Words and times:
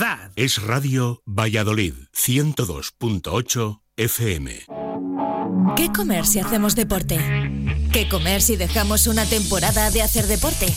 verdad. 0.00 0.32
Es 0.36 0.62
Radio 0.62 1.22
Valladolid 1.26 1.94
102.8 2.14 3.80
FM. 3.96 4.66
¿Qué 5.76 5.92
comer 5.92 6.26
si 6.26 6.40
hacemos 6.40 6.74
deporte? 6.74 7.18
¿Qué 7.92 8.08
comer 8.08 8.40
si 8.40 8.56
dejamos 8.56 9.06
una 9.06 9.26
temporada 9.26 9.90
de 9.90 10.02
hacer 10.02 10.26
deporte? 10.26 10.72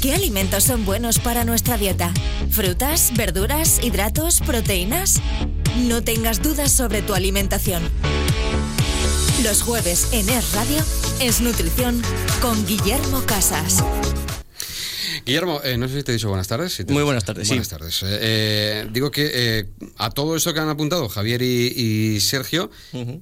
¿Qué 0.00 0.14
alimentos 0.14 0.64
son 0.64 0.84
buenos 0.84 1.18
para 1.18 1.44
nuestra 1.44 1.76
dieta? 1.76 2.12
¿Frutas, 2.50 3.12
verduras, 3.16 3.80
hidratos, 3.82 4.40
proteínas? 4.40 5.20
No 5.86 6.02
tengas 6.02 6.42
dudas 6.42 6.72
sobre 6.72 7.02
tu 7.02 7.14
alimentación. 7.14 7.82
Los 9.42 9.62
jueves 9.62 10.08
en 10.12 10.28
Es 10.30 10.54
Radio 10.54 10.82
es 11.20 11.40
Nutrición 11.40 12.00
con 12.40 12.64
Guillermo 12.66 13.22
Casas. 13.26 13.84
Guillermo, 15.28 15.60
eh, 15.62 15.76
no 15.76 15.88
sé 15.88 15.98
si 15.98 16.02
te 16.04 16.12
he 16.12 16.14
dicho 16.14 16.30
buenas 16.30 16.48
tardes. 16.48 16.82
Muy 16.88 17.02
buenas 17.02 17.22
tardes, 17.22 17.46
buenas 17.48 17.68
tardes. 17.68 18.02
Eh, 18.02 18.06
eh, 18.22 18.88
digo 18.90 19.10
que 19.10 19.68
a 19.98 20.08
todo 20.08 20.34
eso 20.34 20.54
que 20.54 20.60
han 20.60 20.70
apuntado 20.70 21.06
Javier 21.10 21.42
y, 21.42 22.18
Sergio, 22.20 22.70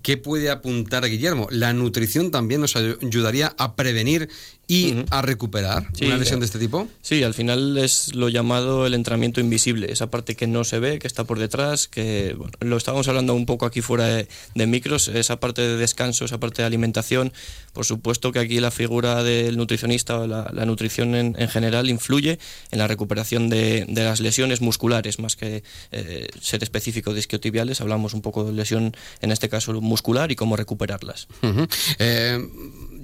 ¿qué 0.05 0.16
puede 0.16 0.50
apuntar 0.50 1.05
Guillermo? 1.09 1.48
La 1.50 1.73
nutrición 1.73 2.30
también 2.30 2.61
nos 2.61 2.77
ayudaría 2.77 3.56
a 3.59 3.74
prevenir 3.74 4.28
y 4.69 5.05
a 5.11 5.23
recuperar 5.23 5.87
una 6.01 6.16
lesión 6.16 6.41
de 6.41 6.47
este 6.47 6.59
tipo? 6.59 6.88
Sí, 7.01 7.23
al 7.23 7.34
final 7.34 7.79
es 7.79 8.15
lo 8.15 8.29
llamado 8.29 8.87
el 8.87 8.95
entrenamiento 8.95 9.41
invisible, 9.41 9.92
esa 9.92 10.11
parte 10.11 10.34
que 10.34 10.47
no 10.47 10.65
se 10.65 10.80
ve, 10.80 10.98
que 10.98 11.06
está 11.06 11.25
por 11.25 11.39
detrás, 11.39 11.87
que 11.87 12.37
lo 12.61 12.77
estábamos 12.77 13.06
hablando 13.09 13.34
un 13.34 13.47
poco 13.47 13.66
aquí 13.66 13.80
fuera 13.80 14.06
de, 14.06 14.66
micros, 14.66 15.09
esa 15.09 15.39
parte 15.39 15.62
de 15.62 15.77
descanso, 15.77 16.25
esa 16.25 16.41
parte 16.41 16.62
de 16.62 16.66
alimentación. 16.66 17.33
Por 17.73 17.84
supuesto 17.84 18.33
que 18.33 18.41
aquí 18.41 18.59
la 18.59 18.70
figura 18.70 19.23
del 19.23 19.56
nutricionista 19.56 20.19
o 20.19 20.27
la, 20.27 20.51
nutrición 20.67 21.14
en, 21.14 21.48
general 21.48 21.89
influye 21.89 22.39
en 22.70 22.78
la 22.78 22.89
recuperación 22.89 23.48
de, 23.48 23.87
las 23.89 24.20
lesiones 24.20 24.61
musculares, 24.61 25.20
más 25.20 25.37
que 25.37 25.62
eh, 25.92 26.28
ser 26.41 26.62
específico 26.62 27.12
de 27.12 27.20
isquiotibiales, 27.20 27.80
hablamos 27.80 28.14
un 28.14 28.23
poco 28.23 28.45
de 28.45 28.53
lesión, 28.53 28.97
en 29.20 29.31
este 29.31 29.48
caso 29.48 29.81
muscular, 29.81 30.33
y 30.33 30.37
cómo 30.37 30.56
recuperarlas 30.56 31.28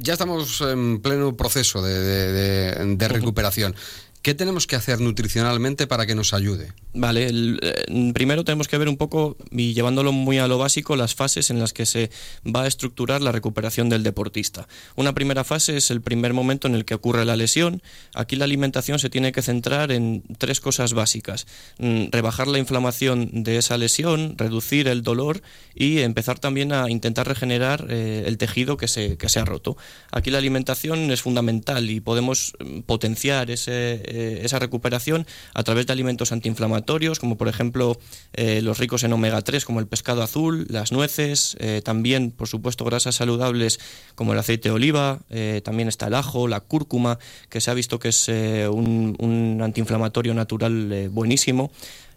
ya 0.02 0.14
estamos 0.14 0.60
en 0.60 1.00
pleno 1.00 1.36
proceso 1.36 1.82
de, 1.82 3.08
recuperación. 3.08 3.74
¿Qué 4.22 4.34
tenemos 4.34 4.68
que 4.68 4.76
hacer 4.76 5.00
nutricionalmente 5.00 5.88
para 5.88 6.06
que 6.06 6.14
nos 6.14 6.32
ayude? 6.32 6.72
Vale, 6.94 7.28
eh, 7.28 8.12
primero 8.14 8.44
tenemos 8.44 8.68
que 8.68 8.78
ver 8.78 8.88
un 8.88 8.96
poco, 8.96 9.36
y 9.50 9.74
llevándolo 9.74 10.12
muy 10.12 10.38
a 10.38 10.46
lo 10.46 10.58
básico, 10.58 10.94
las 10.94 11.16
fases 11.16 11.50
en 11.50 11.58
las 11.58 11.72
que 11.72 11.86
se 11.86 12.08
va 12.46 12.62
a 12.62 12.66
estructurar 12.68 13.20
la 13.20 13.32
recuperación 13.32 13.88
del 13.88 14.04
deportista. 14.04 14.68
Una 14.94 15.12
primera 15.12 15.42
fase 15.42 15.76
es 15.76 15.90
el 15.90 16.02
primer 16.02 16.34
momento 16.34 16.68
en 16.68 16.76
el 16.76 16.84
que 16.84 16.94
ocurre 16.94 17.24
la 17.24 17.34
lesión. 17.34 17.82
Aquí 18.14 18.36
la 18.36 18.44
alimentación 18.44 19.00
se 19.00 19.10
tiene 19.10 19.32
que 19.32 19.42
centrar 19.42 19.90
en 19.90 20.22
tres 20.38 20.60
cosas 20.60 20.94
básicas. 20.94 21.48
Mm, 21.78 22.04
rebajar 22.12 22.46
la 22.46 22.60
inflamación 22.60 23.42
de 23.42 23.56
esa 23.56 23.76
lesión, 23.76 24.38
reducir 24.38 24.86
el 24.86 25.02
dolor 25.02 25.42
y 25.74 25.98
empezar 25.98 26.38
también 26.38 26.72
a 26.72 26.88
intentar 26.88 27.26
regenerar 27.26 27.86
eh, 27.90 28.22
el 28.26 28.38
tejido 28.38 28.76
que 28.76 28.86
se, 28.86 29.16
que 29.16 29.28
se 29.28 29.40
ha 29.40 29.44
roto. 29.44 29.76
Aquí 30.12 30.30
la 30.30 30.38
alimentación 30.38 31.10
es 31.10 31.22
fundamental 31.22 31.90
y 31.90 31.98
podemos 31.98 32.52
mm, 32.60 32.82
potenciar 32.82 33.50
ese 33.50 34.11
eh, 34.12 34.40
esa 34.44 34.58
recuperación 34.58 35.26
a 35.54 35.62
través 35.62 35.86
de 35.86 35.94
alimentos 35.94 36.32
antiinflamatorios, 36.32 37.18
como 37.18 37.38
por 37.38 37.48
ejemplo 37.48 37.98
eh, 38.34 38.60
los 38.60 38.78
ricos 38.78 39.04
en 39.04 39.12
omega 39.14 39.40
3, 39.40 39.64
como 39.64 39.80
el 39.80 39.86
pescado 39.86 40.22
azul, 40.22 40.66
las 40.68 40.92
nueces, 40.92 41.56
eh, 41.60 41.80
también, 41.82 42.30
por 42.30 42.46
supuesto, 42.46 42.84
grasas 42.84 43.14
saludables 43.14 43.80
como 44.14 44.34
el 44.34 44.38
aceite 44.38 44.68
de 44.68 44.74
oliva, 44.74 45.20
también 45.64 45.88
está 45.88 46.08
el 46.08 46.14
ajo, 46.14 46.46
la 46.46 46.60
cúrcuma, 46.60 47.18
que 47.48 47.60
se 47.60 47.70
ha 47.70 47.74
visto 47.74 47.98
que 47.98 48.08
es 48.08 48.28
un, 48.28 49.16
un 49.18 49.60
antiinflamatorio 49.62 50.34
natural 50.34 51.08
buenísimo 51.10 51.70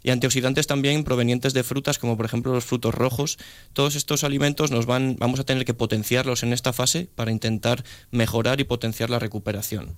y 0.06 0.12
antioxidantes 0.12 0.68
también 0.68 1.04
provenientes 1.04 1.56
de 1.56 1.64
frutas 1.64 1.98
como 1.98 2.16
por 2.16 2.28
ejemplo 2.28 2.54
los 2.54 2.64
frutos 2.64 2.94
rojos. 2.94 3.40
Todos 3.74 3.96
estos 3.96 4.24
alimentos 4.24 4.70
nos 4.70 4.86
van, 4.86 5.16
vamos 5.18 5.40
a 5.40 5.44
tener 5.46 5.66
que 5.66 5.74
potenciarlos 5.74 6.44
en 6.44 6.54
esta 6.54 6.74
fase 6.74 7.10
para 7.16 7.32
intentar 7.32 7.84
mejorar 8.12 8.62
y 8.62 8.66
potenciar 8.66 9.10
la 9.10 9.18
recuperación. 9.18 9.98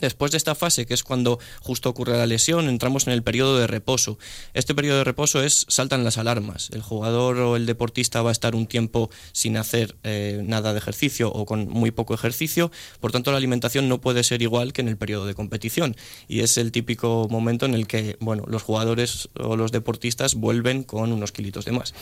Después 0.00 0.32
de 0.32 0.38
esta 0.38 0.54
fase, 0.54 0.86
que 0.86 0.94
es 0.94 1.02
cuando 1.02 1.38
justo 1.60 1.88
ocurre 1.88 2.16
la 2.16 2.26
lesión, 2.26 2.68
entramos 2.68 3.06
en 3.06 3.12
el 3.12 3.22
periodo 3.22 3.58
de 3.58 3.66
reposo. 3.66 4.18
Este 4.52 4.74
periodo 4.74 4.98
de 4.98 5.04
reposo 5.04 5.42
es 5.42 5.66
saltan 5.68 6.04
las 6.04 6.18
alarmas. 6.18 6.70
El 6.72 6.82
jugador 6.82 7.38
o 7.38 7.56
el 7.56 7.66
deportista 7.66 8.22
va 8.22 8.30
a 8.30 8.32
estar 8.32 8.54
un 8.54 8.66
tiempo 8.66 9.10
sin 9.32 9.56
hacer 9.56 9.96
eh, 10.02 10.42
nada 10.44 10.72
de 10.72 10.78
ejercicio 10.78 11.30
o 11.32 11.46
con 11.46 11.68
muy 11.68 11.90
poco 11.90 12.14
ejercicio, 12.14 12.70
por 13.00 13.12
tanto 13.12 13.30
la 13.30 13.38
alimentación 13.38 13.88
no 13.88 14.00
puede 14.00 14.24
ser 14.24 14.42
igual 14.42 14.72
que 14.72 14.82
en 14.82 14.88
el 14.88 14.96
periodo 14.96 15.26
de 15.26 15.34
competición 15.34 15.96
y 16.28 16.40
es 16.40 16.58
el 16.58 16.72
típico 16.72 17.28
momento 17.30 17.66
en 17.66 17.74
el 17.74 17.86
que 17.86 18.16
bueno, 18.20 18.44
los 18.46 18.62
jugadores 18.62 19.28
o 19.38 19.56
los 19.56 19.72
deportistas 19.72 20.34
vuelven 20.34 20.82
con 20.84 21.12
unos 21.12 21.32
kilitos 21.32 21.64
de 21.64 21.72
más. 21.72 21.94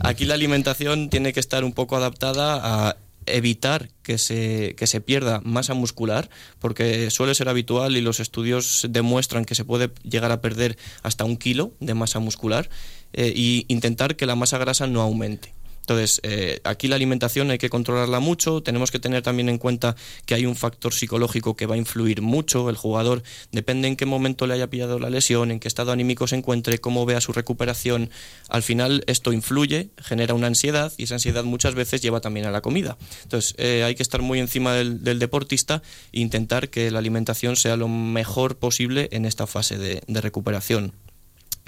Aquí 0.00 0.24
la 0.24 0.34
alimentación 0.34 1.10
tiene 1.10 1.32
que 1.32 1.40
estar 1.40 1.64
un 1.64 1.72
poco 1.72 1.96
adaptada 1.96 2.88
a 2.88 2.96
evitar 3.26 3.88
que 4.02 4.18
se, 4.18 4.74
que 4.76 4.86
se 4.86 5.00
pierda 5.00 5.40
masa 5.44 5.74
muscular, 5.74 6.30
porque 6.58 7.10
suele 7.10 7.34
ser 7.34 7.48
habitual 7.48 7.96
y 7.96 8.00
los 8.00 8.20
estudios 8.20 8.86
demuestran 8.88 9.44
que 9.44 9.54
se 9.54 9.64
puede 9.64 9.90
llegar 10.02 10.32
a 10.32 10.40
perder 10.40 10.76
hasta 11.02 11.24
un 11.24 11.36
kilo 11.36 11.72
de 11.80 11.94
masa 11.94 12.18
muscular, 12.18 12.68
e 13.12 13.64
intentar 13.68 14.16
que 14.16 14.26
la 14.26 14.36
masa 14.36 14.58
grasa 14.58 14.86
no 14.86 15.00
aumente. 15.02 15.52
Entonces, 15.82 16.20
eh, 16.22 16.60
aquí 16.62 16.86
la 16.86 16.94
alimentación 16.94 17.50
hay 17.50 17.58
que 17.58 17.68
controlarla 17.68 18.20
mucho, 18.20 18.62
tenemos 18.62 18.92
que 18.92 19.00
tener 19.00 19.22
también 19.22 19.48
en 19.48 19.58
cuenta 19.58 19.96
que 20.26 20.34
hay 20.34 20.46
un 20.46 20.54
factor 20.54 20.94
psicológico 20.94 21.56
que 21.56 21.66
va 21.66 21.74
a 21.74 21.78
influir 21.78 22.22
mucho, 22.22 22.70
el 22.70 22.76
jugador 22.76 23.24
depende 23.50 23.88
en 23.88 23.96
qué 23.96 24.06
momento 24.06 24.46
le 24.46 24.54
haya 24.54 24.70
pillado 24.70 25.00
la 25.00 25.10
lesión, 25.10 25.50
en 25.50 25.58
qué 25.58 25.66
estado 25.66 25.90
anímico 25.90 26.28
se 26.28 26.36
encuentre, 26.36 26.78
cómo 26.78 27.04
vea 27.04 27.20
su 27.20 27.32
recuperación, 27.32 28.10
al 28.48 28.62
final 28.62 29.02
esto 29.08 29.32
influye, 29.32 29.90
genera 29.98 30.34
una 30.34 30.46
ansiedad 30.46 30.92
y 30.96 31.04
esa 31.04 31.14
ansiedad 31.14 31.42
muchas 31.42 31.74
veces 31.74 32.00
lleva 32.00 32.20
también 32.20 32.46
a 32.46 32.52
la 32.52 32.60
comida. 32.60 32.96
Entonces, 33.24 33.54
eh, 33.58 33.82
hay 33.82 33.96
que 33.96 34.04
estar 34.04 34.22
muy 34.22 34.38
encima 34.38 34.74
del, 34.74 35.18
deportista 35.18 35.82
e 36.12 36.20
intentar 36.20 36.70
que 36.70 36.90
la 36.90 37.00
alimentación 37.00 37.56
sea 37.56 37.76
lo 37.76 37.88
mejor 37.88 38.56
posible 38.56 39.08
en 39.12 39.24
esta 39.24 39.46
fase 39.46 39.78
de 39.78 40.20
recuperación. 40.20 40.92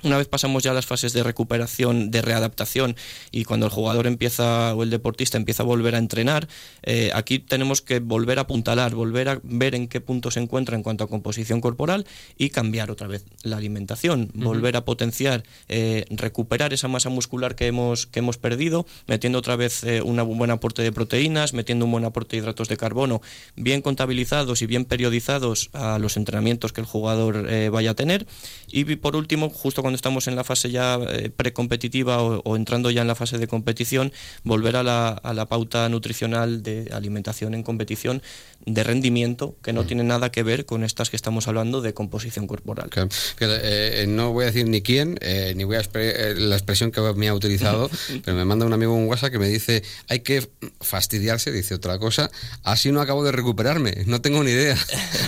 Una 0.05 0.19
vez 0.19 0.29
pasamos 0.29 0.63
ya 0.63 0.75
las 0.75 0.85
fases 0.85 1.15
de 1.15 1.23
recuperación, 1.23 2.11
de 2.11 2.21
readaptación 2.21 2.95
y 3.31 3.45
cuando 3.45 3.65
el 3.65 3.73
jugador 3.73 4.07
empieza 4.07 4.75
o 4.75 4.83
el 4.83 4.91
deportista 4.91 5.39
empieza 5.39 5.63
a 5.63 5.67
volver 5.67 5.95
a 5.95 5.99
entrenar, 5.99 6.47
eh, 6.83 7.11
aquí 7.15 7.39
tenemos 7.39 7.81
que 7.81 8.01
volver 8.01 8.39
a 8.39 8.43
apuntalar, 8.43 8.95
volver 8.95 9.31
a 9.31 9.41
ver 9.43 9.75
en 9.75 9.89
qué 9.89 10.03
punto 10.03 10.31
se 10.31 10.41
encuentra 10.41 10.77
en 10.77 10.83
cuanto 10.83 11.05
a 11.05 11.09
composición 11.09 11.63
corporal 11.63 12.07
y 12.37 12.51
cambiar 12.51 12.91
otra 12.91 13.07
vez 13.07 13.25
la 13.45 13.57
alimentación, 13.57 14.31
volver 14.35 14.77
a 14.77 14.85
potenciar, 14.85 15.43
eh, 15.69 16.05
recuperar 16.11 16.75
esa 16.75 16.87
masa 16.87 17.09
muscular 17.09 17.55
que 17.55 17.67
hemos, 17.67 18.07
que 18.07 18.19
hemos 18.19 18.37
perdido, 18.37 18.85
metiendo 19.07 19.39
otra 19.39 19.57
vez 19.57 19.85
eh, 19.85 20.03
un 20.03 20.17
buen 20.37 20.51
aporte 20.51 20.83
de 20.83 20.93
proteínas, 20.93 21.55
metiendo 21.55 21.87
un 21.87 21.93
buen 21.93 22.05
aporte 22.05 22.37
de 22.37 22.43
hidratos 22.43 22.69
de 22.69 22.77
carbono, 22.77 23.23
bien 23.57 23.81
contabilizados 23.81 24.61
y 24.61 24.67
bien 24.67 24.85
periodizados 24.85 25.71
a 25.73 25.99
los 25.99 26.19
entrenamientos 26.19 26.75
que 26.75 26.83
el 26.83 26.87
jugador 26.87 27.49
vaya 27.71 27.93
a 27.93 27.95
tener. 27.95 28.27
Y 28.69 28.85
por 28.97 29.17
último, 29.17 29.49
justo 29.49 29.81
cuando 29.81 29.94
estamos 29.95 30.29
en 30.29 30.37
la 30.37 30.45
fase 30.45 30.71
ya 30.71 30.99
eh, 31.11 31.31
precompetitiva 31.31 32.23
o, 32.23 32.57
entrando 32.57 32.91
ya 32.91 33.03
en 33.03 33.09
la 33.09 33.15
fase 33.15 33.39
de 33.39 33.47
competición, 33.47 34.13
volver 34.43 34.77
a 34.77 34.83
la, 34.83 35.09
a 35.09 35.35
la 35.35 35.47
pauta 35.47 35.89
nutricional 35.89 36.63
de 36.63 36.91
alimentación 36.93 37.55
en 37.55 37.63
competición 37.63 38.23
de 38.67 38.83
rendimiento 38.83 39.57
que 39.63 39.73
no 39.73 39.85
tiene 39.85 40.05
nada 40.05 40.31
que 40.31 40.43
ver 40.43 40.65
con 40.65 40.85
estas 40.85 41.11
que 41.11 41.17
estamos 41.17 41.49
hablando 41.49 41.81
de 41.81 41.95
composición 41.95 42.47
corporal. 42.47 42.91
Eh, 42.97 43.09
eh, 43.41 44.07
no 44.09 44.33
voy 44.33 44.45
a 44.45 44.47
decir 44.47 44.67
ni 44.67 44.83
quién, 44.83 45.19
ni 45.55 45.65
voy 45.65 45.77
a 45.77 45.83
la 46.37 46.57
expresión 46.57 46.91
que 46.91 47.01
me 47.15 47.29
ha 47.29 47.35
utilizado, 47.35 47.91
pero 48.25 48.37
me 48.37 48.45
manda 48.45 48.65
un 48.67 48.73
amigo 48.73 48.95
un 48.95 49.07
WhatsApp 49.07 49.33
que 49.33 49.39
me 49.39 49.49
dice, 49.49 49.83
hay 50.09 50.21
que 50.21 50.49
fastidiarse, 50.81 51.53
dice 51.53 51.75
otra 51.75 51.99
cosa, 51.99 52.31
así 52.63 52.91
no 52.93 53.01
acabo 53.01 53.25
de 53.25 53.33
recuperarme, 53.33 54.05
no 54.07 54.21
tengo 54.21 54.43
ni 54.43 54.51
idea 54.51 54.79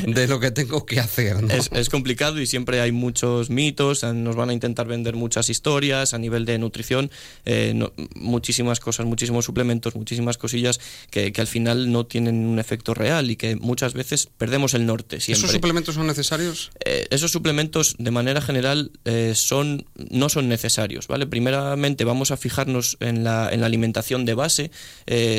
de 0.07 0.27
lo 0.27 0.41
que 0.41 0.51
tengo 0.51 0.87
que 0.87 1.01
hacer. 1.01 1.37
Es, 1.51 1.71
es, 1.73 1.89
complicado 1.89 2.41
y 2.41 2.47
siempre 2.47 2.81
hay 2.81 2.93
muchos 2.93 3.51
mitos, 3.51 4.03
nos 4.03 4.37
van 4.37 4.51
a 4.51 4.53
intentar 4.57 4.87
vender 4.87 5.15
muchas 5.15 5.49
historias 5.49 6.15
a 6.15 6.19
nivel 6.19 6.45
de 6.45 6.59
nutrición, 6.59 7.11
eh, 7.45 7.75
muchísimas 8.15 8.81
cosas, 8.81 9.07
muchísimos 9.07 9.45
suplementos, 9.45 9.95
muchísimas 9.95 10.39
cosillas 10.39 10.81
que, 11.11 11.33
que, 11.33 11.41
al 11.41 11.47
final 11.47 11.93
no 11.93 12.07
tienen 12.07 12.47
un 12.47 12.59
efecto 12.59 12.95
real 12.95 13.31
y 13.31 13.37
que 13.37 13.57
muchas 13.57 13.95
veces 13.95 14.29
perdemos 14.39 14.75
el 14.75 14.87
norte. 14.87 15.17
¿Esos 15.17 15.51
suplementos 15.51 15.95
son 15.95 16.07
necesarios? 16.07 16.71
Eh, 16.85 17.07
esos 17.11 17.31
suplementos, 17.31 17.95
de 17.99 18.11
manera 18.11 18.41
general, 18.41 18.91
eh, 19.05 19.33
son, 19.35 19.87
no 20.11 20.29
son 20.29 20.49
necesarios. 20.49 21.07
¿vale? 21.07 21.27
Primeramente, 21.27 22.05
vamos 22.05 22.31
a 22.31 22.37
fijarnos 22.37 22.97
en 23.01 23.25
la, 23.25 23.51
en 23.53 23.61
la 23.61 23.67
alimentación 23.67 24.25
de 24.25 24.35
base. 24.35 24.71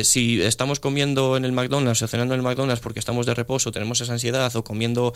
si 0.04 0.42
estamos 0.42 0.80
comiendo 0.80 1.38
en 1.38 1.46
el 1.46 1.52
McDonald's 1.52 2.02
o 2.02 2.08
cenando 2.08 2.34
en 2.34 2.40
el 2.40 2.44
McDonald's 2.44 2.82
porque 2.82 3.00
estamos 3.00 3.26
de 3.26 3.34
reposo, 3.34 3.72
tenemos 3.72 4.00
esa 4.02 4.14
ansiedad, 4.14 4.56
o 4.56 4.64
comiendo 4.64 5.14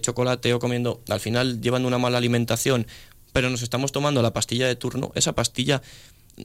chocolate 0.00 0.52
o 0.52 0.58
comiendo, 0.58 1.02
al 1.08 1.20
final, 1.20 1.60
llevando 1.60 1.88
una 1.88 1.98
mala 1.98 2.18
alimentación, 2.18 2.86
pero 3.34 3.50
nos 3.50 3.62
estamos 3.62 3.90
tomando 3.90 4.22
la 4.22 4.32
pastilla 4.32 4.68
de 4.68 4.76
turno, 4.76 5.10
esa 5.16 5.34
pastilla 5.34 5.82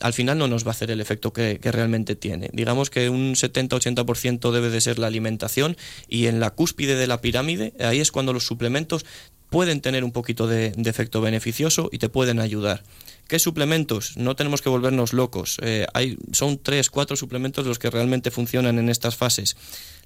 al 0.01 0.13
final 0.13 0.39
no 0.39 0.47
nos 0.47 0.65
va 0.65 0.69
a 0.69 0.71
hacer 0.71 0.89
el 0.89 1.01
efecto 1.01 1.33
que, 1.33 1.59
realmente 1.61 2.15
tiene. 2.15 2.49
Digamos 2.51 2.89
que 2.89 3.09
un 3.09 3.35
70-80% 3.35 4.51
debe 4.51 4.69
de 4.69 4.81
ser 4.81 4.97
la 4.97 5.07
alimentación 5.07 5.77
y 6.07 6.25
en 6.25 6.39
la 6.39 6.49
cúspide 6.49 6.95
de 6.95 7.07
la 7.07 7.21
pirámide, 7.21 7.73
ahí 7.79 7.99
es 7.99 8.11
cuando 8.11 8.33
los 8.33 8.45
suplementos 8.45 9.05
pueden 9.49 9.81
tener 9.81 10.03
un 10.03 10.11
poquito 10.11 10.47
de, 10.47 10.73
efecto 10.85 11.21
beneficioso 11.21 11.89
y 11.91 11.97
te 11.97 12.09
pueden 12.09 12.39
ayudar. 12.39 12.83
¿Qué 13.27 13.37
suplementos? 13.37 14.17
No 14.17 14.35
tenemos 14.35 14.61
que 14.61 14.69
volvernos 14.69 15.13
locos. 15.13 15.57
Eh, 15.61 15.85
hay, 15.93 16.17
son 16.31 16.57
tres, 16.57 16.89
cuatro 16.89 17.15
suplementos 17.15 17.65
los 17.65 17.77
que 17.77 17.91
realmente 17.91 18.31
funcionan 18.31 18.79
en 18.79 18.89
estas 18.89 19.15
fases. 19.15 19.55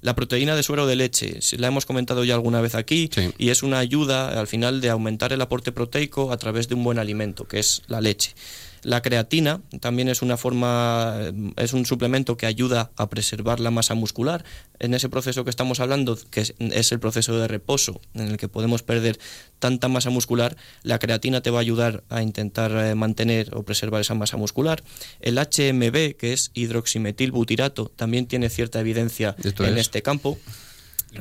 La 0.02 0.14
proteína 0.14 0.56
de 0.56 0.62
suero 0.62 0.86
de 0.86 0.96
leche, 0.96 1.38
la 1.56 1.68
hemos 1.68 1.86
comentado 1.86 2.24
ya 2.24 2.34
alguna 2.34 2.60
vez 2.60 2.74
aquí, 2.74 3.08
y 3.38 3.48
es 3.48 3.62
una 3.62 3.78
ayuda 3.78 4.38
al 4.38 4.46
final 4.46 4.82
de 4.82 4.90
aumentar 4.90 5.32
el 5.32 5.40
aporte 5.40 5.72
proteico 5.72 6.32
a 6.32 6.36
través 6.36 6.68
de 6.68 6.74
un 6.74 6.84
buen 6.84 6.98
alimento, 6.98 7.48
que 7.48 7.60
es 7.60 7.82
la 7.86 8.02
leche. 8.02 8.34
La 8.84 9.00
creatina 9.00 9.62
también 9.80 10.08
es 10.08 10.20
una 10.20 10.36
forma, 10.36 11.16
es 11.56 11.72
un 11.72 11.86
suplemento 11.86 12.36
que 12.36 12.44
ayuda 12.44 12.90
a 12.96 13.08
preservar 13.08 13.58
la 13.58 13.70
masa 13.70 13.94
muscular. 13.94 14.44
En 14.78 14.92
ese 14.92 15.08
proceso 15.08 15.42
que 15.42 15.50
estamos 15.50 15.80
hablando, 15.80 16.18
que 16.30 16.42
es, 16.42 16.92
el 16.92 17.00
proceso 17.00 17.38
de 17.38 17.48
reposo, 17.48 18.02
en 18.12 18.28
el 18.28 18.36
que 18.36 18.48
podemos 18.48 18.82
perder 18.82 19.18
tanta 19.58 19.88
masa 19.88 20.10
muscular, 20.10 20.56
la 20.82 20.98
creatina 20.98 21.40
te 21.40 21.50
va 21.50 21.58
a 21.58 21.60
ayudar 21.62 22.04
a 22.10 22.20
intentar 22.22 22.72
eh, 22.72 22.94
mantener 22.94 23.54
o 23.56 23.62
preservar 23.62 24.02
esa 24.02 24.14
masa 24.14 24.36
muscular. 24.36 24.84
El 25.20 25.38
HMB, 25.38 26.16
que 26.16 26.34
es 26.34 26.50
hidroximetilbutirato, 26.52 27.90
también 27.96 28.26
tiene 28.26 28.50
cierta 28.50 28.80
evidencia 28.80 29.34
en 29.42 29.78
este 29.78 30.02
campo. 30.02 30.38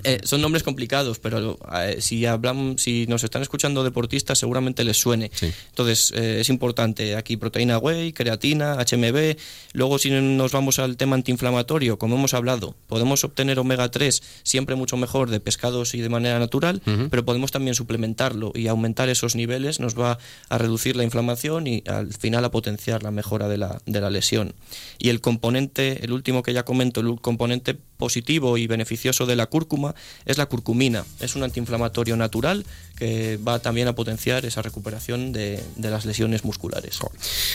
Eh, 0.04 0.20
son 0.24 0.42
nombres 0.42 0.64
complicados, 0.64 1.20
pero 1.20 1.58
eh, 1.76 1.98
si 2.00 2.26
hablamos, 2.26 2.82
si 2.82 3.06
nos 3.08 3.24
están 3.24 3.42
escuchando 3.42 3.84
deportistas, 3.84 4.40
seguramente 4.40 4.84
les 4.84 4.98
suene. 4.98 5.32
Entonces, 5.70 6.12
eh, 6.16 6.38
es 6.42 6.50
importante 6.50 7.16
aquí 7.16 7.38
proteína 7.38 7.78
whey, 7.78 8.14
creatina, 8.14 8.76
HMB. 8.76 9.38
Luego, 9.74 10.00
si 10.00 10.12
nos 10.12 10.52
vamos 10.52 10.80
al 10.80 10.98
tema 10.98 11.16
antiinflamatorio, 11.16 11.98
como 11.98 12.16
hemos 12.16 12.34
hablado, 12.34 12.76
podemos 12.88 13.24
obtener 13.24 13.60
omega 13.60 13.90
3 13.90 14.22
siempre 14.44 14.76
mucho 14.76 14.98
mejor 14.98 15.30
de 15.30 15.40
pescados 15.40 15.94
y 15.96 16.02
de 16.02 16.10
manera 16.10 16.40
natural, 16.40 16.82
pero 17.10 17.26
podemos 17.26 17.52
también 17.52 17.76
suplementarlo 17.76 18.52
y 18.56 18.68
aumentar 18.68 19.10
esos 19.10 19.36
niveles, 19.36 19.80
nos 19.80 19.98
va 19.98 20.18
a 20.50 20.58
reducir 20.58 20.96
la 20.96 21.04
inflamación 21.04 21.68
y 21.68 21.84
al 21.88 22.14
final 22.14 22.46
a 22.46 22.52
potenciar 22.52 23.04
la 23.04 23.12
mejora 23.12 23.48
de 23.48 23.58
la, 23.58 23.82
de 23.86 24.02
la 24.02 24.10
lesión. 24.10 24.54
Y 25.00 25.10
el 25.10 25.22
componente, 25.22 26.04
el 26.04 26.12
último 26.12 26.44
que 26.44 26.54
ya 26.54 26.64
comento, 26.64 27.02
el 27.02 27.20
componente 27.22 27.78
positivo 27.98 28.58
y 28.58 28.68
beneficioso 28.68 29.26
de 29.26 29.36
la 29.36 29.48
cúrcuma 29.48 29.83
es 30.26 30.38
la 30.38 30.46
curcumina. 30.46 31.06
Es 31.20 31.36
un 31.36 31.44
antiinflamatorio 31.44 32.16
natural 32.16 32.66
que 32.96 33.38
va 33.38 33.60
también 33.60 33.88
a 33.88 33.96
potenciar 33.96 34.46
esa 34.46 34.62
recuperación 34.62 35.34
de, 35.34 35.64
las 35.78 36.06
lesiones 36.06 36.44
musculares. 36.44 37.00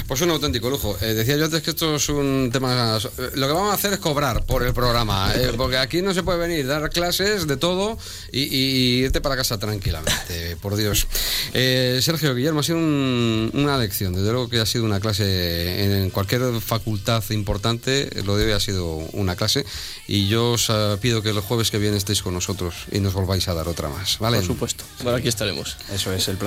Pues 0.07 0.21
un 0.21 0.31
auténtico 0.31 0.69
lujo. 0.69 0.97
Eh, 1.01 1.15
decía 1.15 1.37
yo 1.37 1.45
antes 1.45 1.63
que 1.63 1.71
esto 1.71 1.97
es 1.97 2.09
un 2.09 2.51
tema... 2.53 2.99
Lo 3.35 3.47
que 3.47 3.53
vamos 3.53 3.71
a 3.71 3.75
hacer 3.75 3.93
es 3.93 3.99
cobrar 3.99 4.45
por 4.45 4.65
el 4.65 4.75
programa, 4.75 5.33
eh, 5.35 5.53
porque 5.57 5.79
aquí 5.79 6.03
no 6.03 6.13
se 6.13 6.23
puede 6.23 6.39
venir, 6.39 6.67
dar 6.67 6.91
clases 6.91 7.47
de 7.47 7.57
todo 7.57 7.99
y, 8.33 8.99
irte 8.99 9.21
para 9.21 9.37
casa 9.37 9.59
tranquilamente, 9.59 10.57
por 10.57 10.77
Dios. 10.77 11.07
Eh, 11.55 12.01
Sergio 12.03 12.35
Guillermo, 12.35 12.61
ha 12.61 12.63
sido 12.63 12.79
una 12.79 13.79
lección, 13.79 14.15
desde 14.15 14.33
luego 14.33 14.49
que 14.49 14.61
ha 14.61 14.67
sido 14.67 14.85
una 14.85 15.01
clase 15.01 16.03
en 16.03 16.11
cualquier 16.11 16.61
facultad 16.61 17.23
importante, 17.31 18.11
lo 18.25 18.37
de 18.37 18.47
hoy 18.47 18.53
ha 18.53 18.61
sido 18.61 18.97
una 19.13 19.37
clase 19.37 19.65
y 20.07 20.29
yo 20.29 20.53
os 20.53 20.69
eh, 20.71 20.97
pido 21.01 21.23
que 21.23 21.31
el 21.31 21.41
jueves 21.41 21.71
que 21.71 21.79
viene 21.79 21.97
estéis 21.97 22.18
con 22.23 22.35
nosotros 22.35 22.75
y 22.91 23.01
nos 23.01 23.13
volváis 23.13 23.49
a 23.49 23.55
dar 23.55 23.69
otra 23.69 23.89
más, 23.89 24.19
¿vale? 24.19 24.39
Por 24.39 24.47
supuesto. 24.47 24.85
Bueno, 25.03 25.19
aquí 25.19 25.29
estaremos. 25.29 25.77
Eso 25.93 26.13
es, 26.13 26.29
el 26.29 26.37
placer. 26.37 26.47